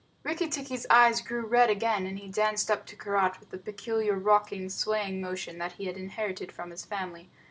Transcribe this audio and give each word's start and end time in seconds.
Rikki 0.23 0.47
tikki's 0.49 0.87
eyes 0.89 1.21
grew 1.21 1.45
red 1.45 1.69
again, 1.69 2.07
and 2.07 2.17
he 2.17 2.27
danced 2.27 2.71
up 2.71 2.87
to 2.87 2.95
Karait 2.95 3.39
with 3.39 3.51
the 3.51 3.59
peculiar 3.59 4.15
rocking, 4.15 4.67
swaying 4.67 5.21
motion 5.21 5.59
that 5.59 5.73
he 5.73 5.85
had 5.85 5.95
inherited 5.95 6.51
from 6.51 6.71
his 6.71 6.83
family. 6.83 7.29